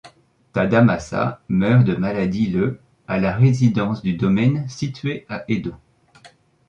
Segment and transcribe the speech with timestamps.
[0.51, 5.75] Tadamasa meurt de maladie le à la résidence du domaine situé à Edo.